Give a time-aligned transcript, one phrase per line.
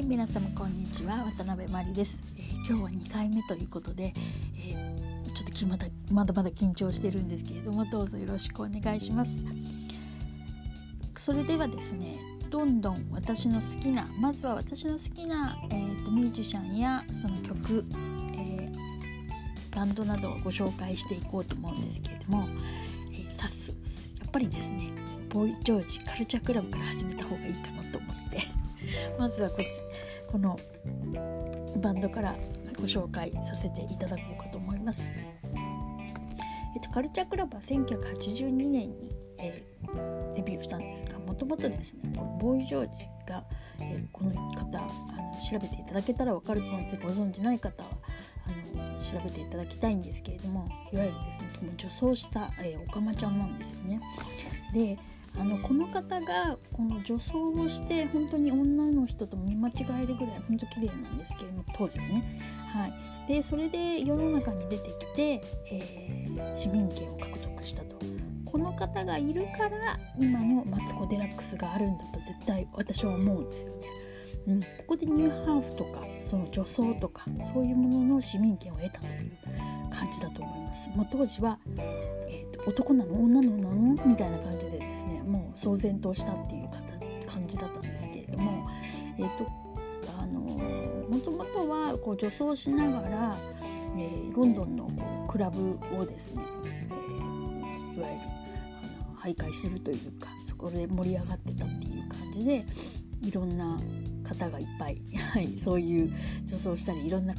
[0.00, 4.14] はい皆様こんにちは渡辺真理です、えー、今日は2回目ということで、
[4.56, 9.44] えー、ちょっとまだまだまだ緊張してるんですけれどもどうぞよろしくお願いします。
[11.16, 12.18] それではですね
[12.48, 17.84] どんどん私の好きなまずは私の好きな、えーと、ミュージシャンやその曲、
[18.38, 22.48] えー、バンドなどをご紹介していこうと思うんですけれども、
[23.12, 23.70] えー、さす
[24.18, 24.94] やっぱりですね
[25.28, 28.59] ボーイ・ジョージカルチャークラブから始めた方がいいかなと思って。
[29.18, 29.66] まずはこっち
[30.30, 30.58] この
[31.78, 32.36] バンドから
[32.76, 35.02] ご紹介させていただこうかと思います。
[36.74, 43.44] えっと、カルチャークラブは1982年に、えー、デビューしたんですがもともとですねこのボーイ・ジョージが、
[43.80, 47.90] えー、この方あの調べていただけたら分かると思うんですご存じない方は
[48.46, 54.00] あの調べていただきたいんですけれどもいわゆるですね女装した、えー、オカマちゃんなんですよね。
[54.72, 54.96] で
[55.38, 62.40] あのこの方がこの女装をして本当に女の人とも見間違えるぐらい本当綺麗なんですけれども当時はね。
[62.72, 62.92] はい、
[63.28, 68.00] でそれで世の中に出てきて、えー、市民権を獲得したと。
[68.50, 73.86] この方がいるから今のマツコ・デラックスがあるんだと絶対私は思うんですよね。
[74.48, 79.32] うん、ここでニューハーフとかその女装とかそういうものの市民権を得たという
[79.92, 80.88] 感じだと思います。
[80.90, 84.49] もう当時は、えーと、男なの女のなのみたいな感
[85.56, 86.68] 騒然としたっていう
[87.26, 88.68] 感じだったんですけれども、
[89.18, 89.46] えーと、
[90.18, 93.36] あのもともとはこう女装しながら、
[93.96, 98.20] えー、ロンドンのクラブをですね、えー、いわゆる
[98.82, 102.64] あの徘徊するというかそこで盛り上がってたっていう感じで
[103.22, 103.78] いろんな
[104.24, 104.98] 方がいっぱい、
[105.32, 106.12] はい、そういう
[106.46, 107.34] 女装したりいろんな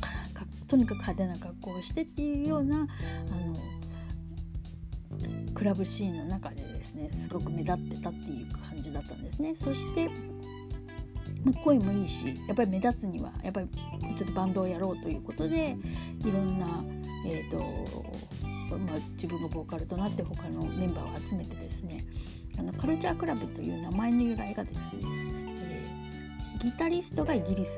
[0.68, 2.88] とにかく派手な格好をしてっていうようなあの
[5.62, 9.54] クラブシーンの中でですねすごく目立ってたっていう感じだったんですね。
[9.56, 10.10] そして
[11.46, 13.68] まあ、声もいいしやっぱり目立つにはやっぱり
[14.16, 15.76] ちょっとバンドをやろうということで
[16.24, 16.84] いろんな、
[17.28, 17.58] えーと
[18.76, 22.06] まあ、自分がボーカルとなって他のメンバーを集めてですね
[22.58, 27.78] あのカルチャークラブという名前の由来がですね、えー、ギタリストがイギリス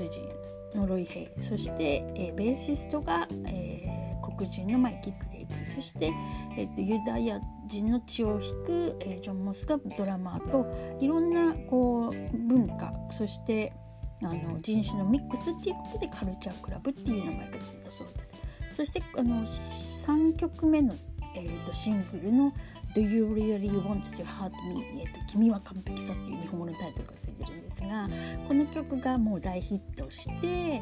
[0.74, 6.12] 人のロイ・ヘイそして、えー、ベーシストが、えー、黒人のマイキー・クレイグそして、
[6.58, 7.40] えーと、ユダヤ
[7.74, 13.74] 人の血を引く、えー、ジョン・モスがドラマーといろんなこう文化そして
[14.22, 18.26] あの人種のミックスっていうことでカルチャークラブっていう名前がついたそうで
[18.72, 20.96] すそしてあの3曲目の、
[21.36, 22.54] えーとシングルの
[22.96, 28.08] 「Do You Really Want to Hurt Me?、えーと、君は完璧さっていう日本語のタイトルがついてるんですが
[28.48, 30.82] この曲がもう大ヒットして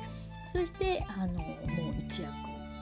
[0.51, 2.31] そしてあのもう一躍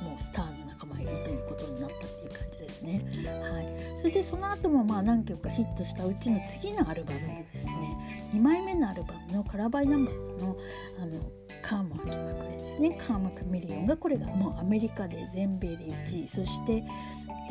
[0.04, 3.06] もうスターの仲間入りということになったっていう感じですね。
[3.42, 8.30] はい、そしてその後もまあ何曲かヒットしたうちの次のアルバムでですね。
[8.34, 10.58] 2枚目のアルバムの「カラバイナンバーズの」
[11.02, 11.20] あの
[11.62, 12.98] カーマー気まぐれですね。
[13.00, 16.28] カーマカミリオンがこれがもうアメリカで全米で1位。
[16.28, 16.84] そして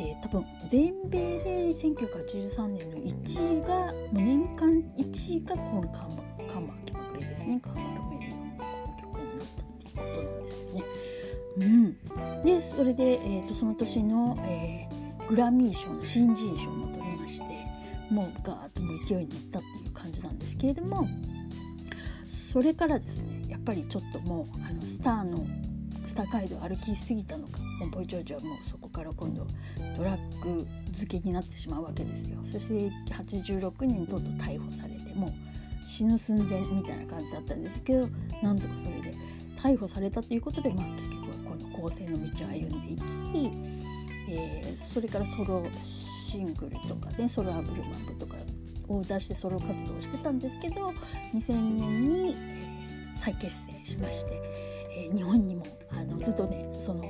[0.01, 7.59] えー、多分全米で1983年の1位がもう年間1位がこのカーマカーマーキマグレですね。
[7.61, 10.83] カーマーメリオンのこの曲になったっていうことなんですよね。
[11.57, 11.97] うん、
[12.43, 17.43] でそれで、えーと、その年の、えー、グラミー賞の新人賞も取りまして
[18.09, 21.07] もうガーッともう勢いに乗ったっていう感じなんですけれども
[22.51, 25.45] それからですねやっぱりちょっともうあのスターの
[26.05, 27.59] スター街道歩きすぎたのか
[27.91, 29.45] ボイジョージはもうそこから今度
[29.95, 32.39] ドラッグ漬けになってしまうわけですよ。
[32.45, 35.31] そして86年とうとう逮捕されてもう
[35.85, 38.07] 死ぬ寸前みたいな感じだったんですけど
[38.41, 39.17] なんとかそれで
[39.55, 41.18] 逮捕されたということで、まあ、結局
[41.79, 43.51] 構成の道を歩んでいき、
[44.29, 48.35] えー、それからソロシングルとかねソロアブルマップとか
[48.87, 50.93] を出してソロ活動をしてたんですけど
[51.33, 52.35] 2000年に、
[53.19, 54.41] 再結成しまして、
[54.91, 57.03] えー、日本にもあのずっとねその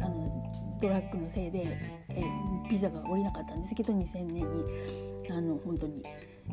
[0.00, 1.76] あのドラッグのせいで、
[2.10, 4.64] えー、ビザが下りなかったんですけど2000年に
[5.30, 6.02] あの本当に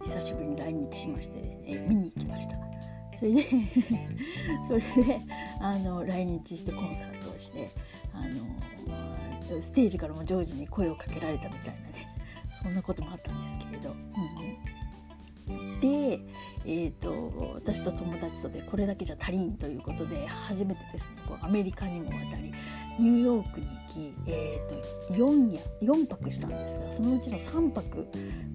[0.04, 2.56] 久しぶりに来日しまして、えー、見に行きました。
[3.18, 3.44] それで
[4.68, 5.22] それで
[5.60, 7.72] あの来日してコンサートをして
[8.14, 8.20] あ
[9.54, 12.16] のステージからもジョージに声をかけられたみたいなね
[12.62, 13.96] そんなこともあったんですけれど。
[15.48, 16.20] うん、で、
[16.66, 22.54] えーと、私と友達とでこれだけじゃ足りんということで初めてですねこうアメリカにも渡り
[22.98, 28.08] ニューヨークに行き、えーと、4夜4泊したんですがそのうちの3泊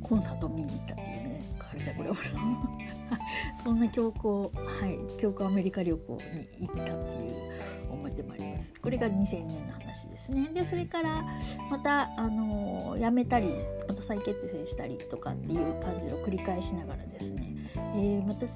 [0.03, 2.70] コンサートを見に行ったっていうねカルチャーグラブの
[3.65, 6.19] そんな強行はい強行アメリカ旅行
[6.59, 7.61] に行ったっていう
[7.91, 8.73] 思い出もあります。
[8.81, 10.51] これが2000年の話ですね。
[10.55, 11.25] でそれから
[11.71, 13.55] またあの辞めたり
[13.89, 17.51] また再結成したりとかっていう感じを繰り返しながらですね。
[17.95, 18.47] えー、また、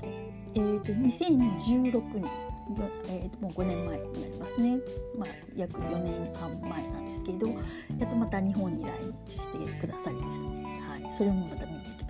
[0.54, 2.30] えーと、2016年、
[3.08, 4.78] えーと、もう5年前になりますね、
[5.16, 8.90] まあ、約4年半前なんですけれどやっとまた日本に来
[9.26, 12.03] 日してくださりですね、はい、それもまた見てきました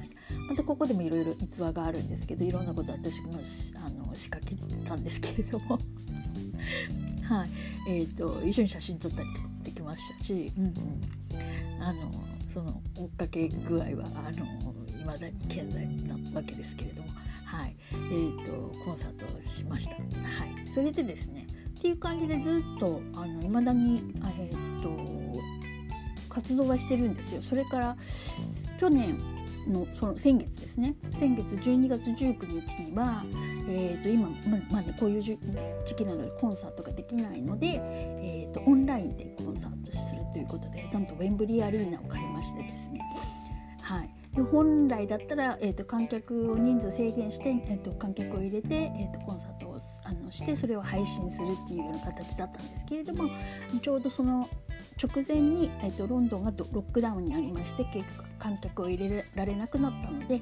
[0.49, 4.57] またここでもいろいろ逸話があるんですけどいろんなこと私もあの仕掛け
[4.87, 5.79] たんですけれども。
[7.25, 7.49] はい。
[7.89, 12.13] えーと、一緒に写真撮ったりとかできましたし、うんうん、あの
[12.53, 14.47] その追っかけ具合はあの
[14.99, 17.09] 未だに健在なわけですけれども、
[17.45, 17.77] はい。
[17.93, 18.53] えーと、
[18.85, 19.93] コンサートをしました。
[19.93, 21.47] はい、それでですね
[21.79, 24.03] っていう感じでずっとあの未だに、
[24.39, 25.41] えーと、
[26.29, 27.43] 活動はしてるんですよ。
[27.43, 27.97] それから
[28.79, 29.19] 去年
[29.69, 30.95] のその先月ですね。
[31.13, 33.25] 先月12月19日には、
[33.69, 35.39] えー、と今、ままあね、こういう時
[35.97, 43.01] 期なのでコンサートができないので、えー、とオンラインでコンサートするということでなんとウェンブリーアリーナを借りましてですね。
[43.83, 44.11] はい。
[44.35, 49.54] で本来だったら、えーと、観客を人数制限して、えーと、観客を入れて、えーと、コンサート
[50.15, 53.29] をあのしてそれを配信するっていうような形だったんですけれども
[53.83, 54.49] ちょうどその
[55.03, 60.41] 直前に、えー、とロンドンがロックダウンにありまして結局観客を入れられなくなったので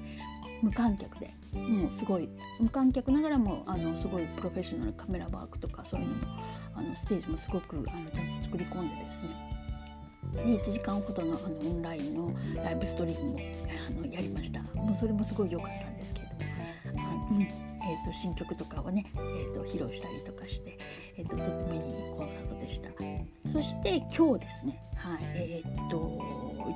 [0.62, 2.28] 無観客でもうすごい
[2.60, 6.42] 無観客ながらもあのすごいプロフェッショナルカメラワークとかそういうのも
[6.74, 9.28] あのステージもすごくあのちゃんと作り込んでですね。
[10.32, 12.32] で1時間ほどのあのオンラインの
[12.62, 13.38] ライブストリームも
[13.88, 14.62] あのやりました。
[14.74, 16.26] もうそれもすごい良かったんですけれ
[16.94, 20.78] ども、あのうんえーと、新曲とかをね、えーと、披露したりとかして、
[21.16, 21.80] えーと、とてもいい
[22.16, 22.88] コンサートでした。
[23.50, 24.82] そして今日ですね。
[24.96, 26.18] はいえっ、ー、と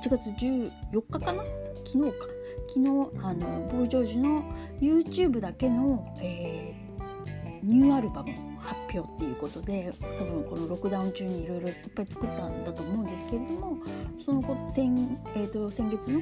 [0.03, 0.71] 1月14
[1.09, 1.43] 日かな？
[1.85, 2.27] 昨日か。
[2.67, 2.87] 昨日
[3.23, 4.43] あのボージョージの
[4.79, 13.77] YouTube だけの、えー、ニューアルバムを発表っていうことで多分このロックダウン中にいろいろいっぱい作ったんだと思うんですけれども
[14.23, 16.21] その先,、えーと、先月の、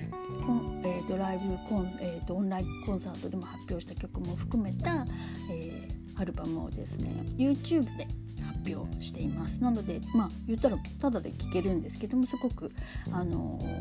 [0.83, 5.05] えーと、ライブコン、えーと、オンラインコンサートでも発表した曲も含めた、
[5.49, 8.07] えー、アルバムをですね YouTube で
[8.43, 9.61] 発表しています。
[9.61, 12.71] なのでまあ言ったらただで聴けるんですけどもすごく
[13.11, 13.71] あの何て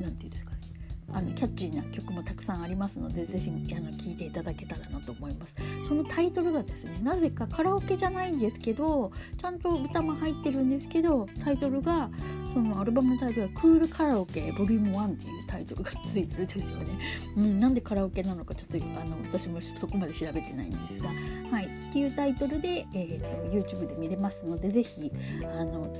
[0.00, 0.52] 言うんですか
[1.12, 5.54] あのキャッチーな曲もたくさんありますのでぜひあの聴いていただけたらなと思います。
[5.86, 12.10] そのタイトルがですねなぜかカラオケじゃないんですけどちゃんと歌も入ってるんですけどタイトルが
[12.52, 16.98] そのアルバムのタイトルは「クールカラオケボリューム1っていうタイトルがついてるんですよね、
[17.36, 21.08] うん、なんでカラオケなのかちょっとあの私もそこまで調べてないんですが。
[21.08, 23.26] はいっていうタイトルで、えーと、
[23.76, 25.12] YouTube で見れますのでぜひ
[25.42, 25.92] あの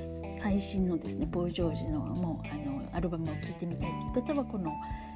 [0.43, 4.73] 最新のですねボーイ・ジョージのもうあのアルバムを聴いてみたいという方はこの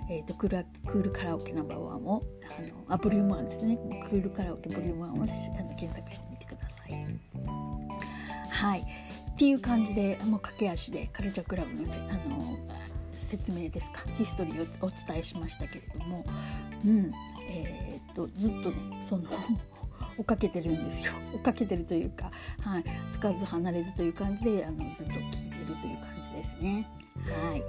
[0.09, 3.77] えーと、クールカラオケナンバーワンをあのあボリューム1ですね。
[4.09, 7.07] クールカラオケボリューム1をあの検索してみてください。
[8.49, 8.81] はい。
[8.81, 8.85] っ
[9.37, 11.97] ていう感じでもう駆け足でカルチャークラブのあ
[12.29, 12.57] の
[13.15, 16.25] 説明ですかヒストリーをお伝えしましたけれども、
[16.85, 17.13] うん。
[17.49, 19.25] えーと、ずっとねその
[20.19, 21.13] 追っかけてるんですよ。
[21.35, 22.31] 追っかけてるというか、
[22.61, 26.96] はい、つかず離れずという感じであのずっと聞いてるという感じですね。
[27.33, 27.63] はい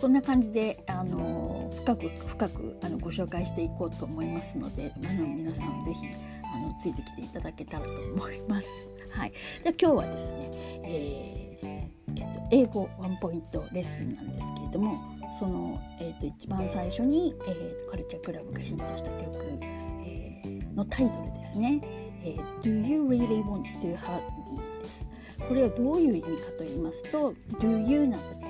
[0.00, 6.06] こんな感じであの深く深くあのご紹介していこうと思いますのであの皆さんぜひ
[6.44, 8.66] あのついてきていただけたらと思います。
[9.10, 9.32] はい、
[9.64, 10.50] で今日はですね、
[10.84, 14.98] えー、えっと、英語ワンポイントレッスンなんですけれども
[15.38, 19.58] その、えっと、一番最初に、えー、カルチャークラブがヒットした曲、
[20.04, 21.80] えー、のタイトルですね。
[22.22, 24.20] えー、Do you really want to hurt
[24.52, 24.60] me?
[24.82, 25.06] です。
[25.48, 26.28] これはどういう意味か
[26.58, 28.45] と言いますと Do you なので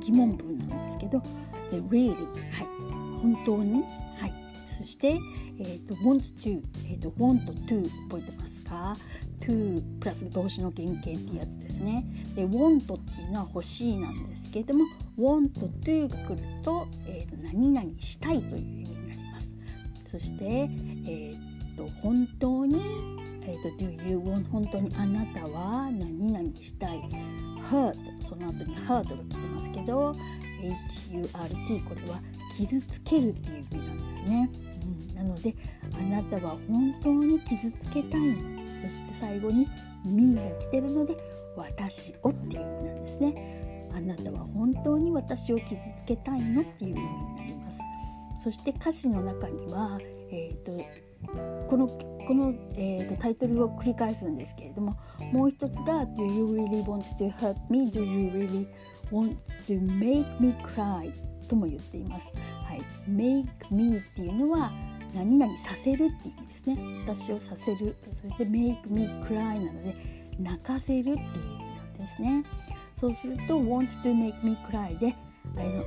[0.00, 1.22] 疑問文なんですけど
[1.72, 2.10] 「really」
[2.52, 2.66] はい。
[3.22, 3.82] 本当に？
[4.18, 4.32] はい。
[4.66, 5.18] そして、
[5.58, 8.96] えーと、want to、えーと、want to 覚えてますか
[9.40, 12.04] ？to プラス動詞の原型っていうやつですね。
[12.34, 14.84] で want っていうのは欲しいなんですけれども
[15.18, 19.50] want to が来ると,、えーと、何々したいという意味になります。
[20.10, 22.80] そして、えー、と本当に？
[23.48, 27.00] えーと、Do you want 本当にあなたは何々したい
[27.70, 32.20] ？Hurt その後に hurt が来てますけど hurt これは
[32.56, 34.50] 傷つけるっていう意味なんですね、
[35.10, 35.54] うん、なので
[35.94, 38.36] あなたは本当に傷つけたいの。
[38.74, 39.66] そして最後に
[40.04, 41.16] me が来てるので
[41.56, 43.88] 私をっていう意味なんですね。
[43.94, 46.60] あなたは本当に私を傷つけたいの？
[46.62, 47.80] っていう意味になります。
[48.42, 49.98] そして歌詞の中には、
[50.30, 50.76] えーと
[51.68, 54.96] このこの、えーと、タイトルを繰り返すんですけれども
[55.32, 57.90] もう一つが「Do you really want to hurt me?
[57.90, 58.66] Do you really
[59.12, 61.12] want to make me cry?」
[61.46, 62.28] とも言っています。
[62.64, 64.72] はい、make me っていうのは
[65.14, 66.78] 何々させるっていう意味ですね。
[67.02, 69.94] 私をさせるそして make me cry なので
[70.40, 71.22] 泣かせるっていう意味
[71.76, 72.44] なんですね。
[73.00, 75.14] そうすると want to make me cry で
[75.56, 75.84] あの、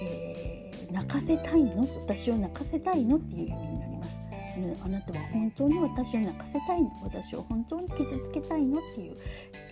[0.00, 1.86] えー、泣かせたいの？
[2.00, 3.16] 私を泣かせたいの？
[3.16, 3.87] っていう意味になります。
[4.84, 6.90] あなたは本当に私を泣かせたいの？
[7.02, 8.78] 私を本当に傷つけたいの？
[8.78, 9.16] っていう、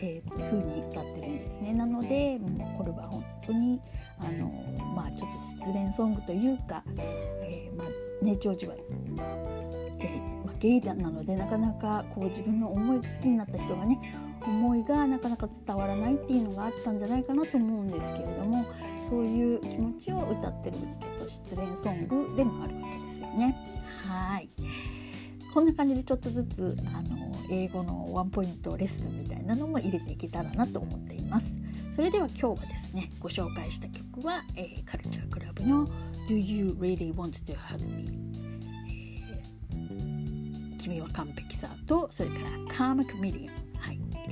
[0.01, 1.73] えー、風に歌ってるんですね。
[1.73, 3.81] なのでもうこれは本当に
[4.19, 4.49] あの
[4.95, 6.83] まあちょっと失恋ソングというか、
[7.43, 8.75] えー、まあねジョージは、
[9.99, 13.99] えーまあ、ゲイなのでなかなかこう自分の思い好きになった人がね
[14.43, 18.65] 思いがなかなか伝わらないっていうのがあったんじゃないかなと思うんですけれども
[19.11, 23.76] そういう気持ちを歌ってるちょっと失恋ソングでもあるわけですよね。
[25.57, 31.51] こんな感じでちょっとずつあの英語のワンポイントレッスンみたいなのも入れていけたらなと思っています。
[31.95, 35.87] それでは今日はですねご紹介した曲は、えー、カルチャークラブの
[36.29, 38.05] Do You Really Want to Hug Me、
[39.33, 44.31] えー、君は完璧さとそれからカーマクミリアン、はいえ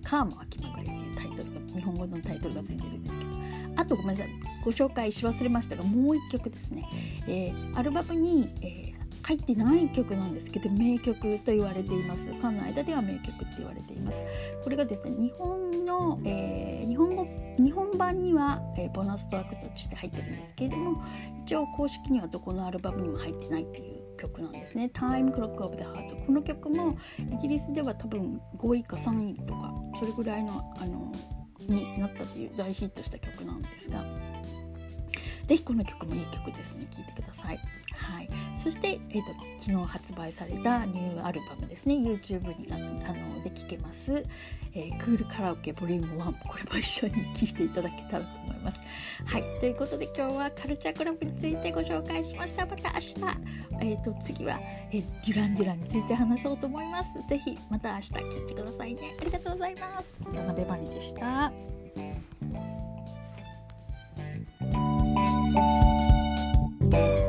[0.00, 3.32] ー、カーマは気まぐれっていうタイトルが日本語のタイトルがついてるんですけど。
[3.74, 6.84] あとごめんなさいご紹介し忘れましたがもう一曲ですね、
[7.26, 12.22] えー、アルバムに、えー入ってない曲なんですけど名曲と言われています。
[12.22, 14.18] ファンの間では名曲って言われています。
[14.62, 17.26] これがですね日本の、えー、日本語
[17.58, 21.02] 日本版には、えー、ボーナストラックとして入ってるんですけれども
[21.44, 31.12] 一応公式にはどこのアルバムにも入ってないっていう曲なんですね「Time Clock of the Heart」この曲もイギリスでは多分5位か3位とかそれぐらいのあの
[31.60, 34.04] になったという大ヒットした曲なんですが。
[35.52, 37.60] ぜひこの曲もいい曲ですね聴いてください。
[37.92, 38.28] はい、
[38.58, 42.66] そして、えーと、昨日発売されたニューアルバムですね YouTube に
[43.04, 44.24] あので聴けます、
[44.74, 48.78] えー、クールカラオケボリューム1これも一緒に聴いていただけたらと思います。
[49.26, 53.14] はいということで今日はカルチャークラブについてご紹介しましたまた明日、
[53.82, 54.58] えーと、次は、
[54.90, 57.10] えー、デュランデュランについて話そうと思います。
[57.28, 59.16] ぜひまた明日聞いてくださいね。
[59.20, 60.08] ありがとうございます。
[60.24, 62.31] 渡辺真理でした。
[66.92, 67.21] day.